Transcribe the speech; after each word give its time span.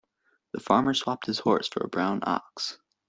The 0.53 0.59
farmer 0.59 0.95
swapped 0.95 1.27
his 1.27 1.37
horse 1.37 1.67
for 1.67 1.83
a 1.83 1.87
brown 1.87 2.21
ox. 2.23 2.79